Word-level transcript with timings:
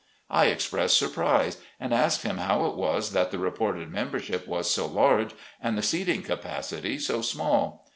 I 0.31 0.47
expressed 0.47 0.97
surprise, 0.97 1.57
and 1.79 1.93
asked 1.93 2.23
him 2.23 2.39
how 2.39 2.65
it 2.65 2.75
was 2.75 3.11
that 3.11 3.29
the 3.29 3.37
reported 3.37 3.91
membership 3.91 4.47
was 4.47 4.67
so 4.67 4.87
large 4.87 5.35
and 5.61 5.77
the 5.77 5.83
seating 5.83 6.23
capacity 6.23 6.97
so 6.97 7.21
small. 7.21 7.87